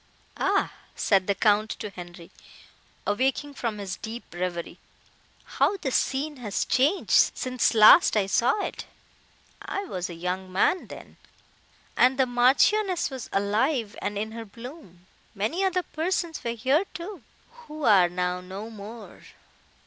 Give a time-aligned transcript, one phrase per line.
[0.37, 2.31] "Ah!" said the Count to Henri,
[3.05, 4.79] awaking from his deep reverie,
[5.43, 8.87] "how the scene is changed since last I saw it!
[9.61, 11.17] I was a young man, then,
[11.95, 17.21] and the Marchioness was alive and in her bloom; many other persons were here, too,
[17.67, 19.21] who are now no more!